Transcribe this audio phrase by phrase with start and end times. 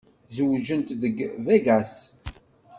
[0.35, 1.95] Zewǧent deg Vegas.